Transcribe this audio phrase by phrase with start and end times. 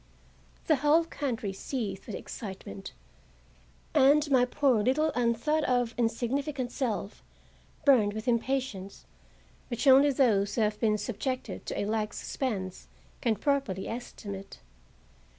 [0.65, 2.93] The whole country seethed with excitement,
[3.93, 7.21] and my poor little unthought of, insignificant self
[7.85, 9.05] burned with impatience,
[9.67, 12.87] which only those who have been subjected to a like suspense
[13.21, 14.59] can properly estimate.